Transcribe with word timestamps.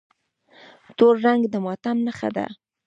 تور 0.97 1.15
رنګ 1.25 1.41
د 1.49 1.55
ماتم 1.65 1.97
نښه 2.05 2.29
ده. 2.35 2.45